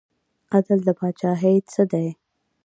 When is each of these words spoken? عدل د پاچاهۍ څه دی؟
عدل 0.53 0.79
د 0.87 0.89
پاچاهۍ 0.99 1.57
څه 1.71 1.81
دی؟ 1.91 2.07